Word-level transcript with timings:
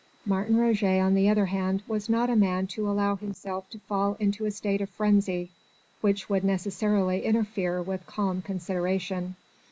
Martin 0.25 0.57
Roget 0.57 0.99
on 0.99 1.13
the 1.13 1.29
other 1.29 1.45
hand 1.45 1.83
was 1.87 2.09
not 2.09 2.25
the 2.27 2.35
man 2.35 2.65
to 2.65 2.89
allow 2.89 3.15
himself 3.15 3.69
to 3.69 3.77
fall 3.77 4.17
into 4.19 4.45
a 4.45 4.49
state 4.49 4.81
of 4.81 4.89
frenzy, 4.89 5.51
which 6.01 6.27
would 6.27 6.43
necessarily 6.43 7.23
interfere 7.23 7.79
with 7.83 8.07
calm 8.07 8.41
consideration. 8.41 9.35